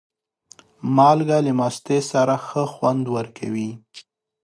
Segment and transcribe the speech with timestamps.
[0.95, 3.69] مالګه له مستې سره ښه خوند ورکوي.